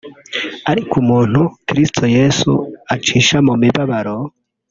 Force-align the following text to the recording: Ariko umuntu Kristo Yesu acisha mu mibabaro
Ariko 0.71 0.93
umuntu 1.03 1.41
Kristo 1.67 2.03
Yesu 2.17 2.51
acisha 2.93 3.37
mu 3.47 3.53
mibabaro 3.61 4.17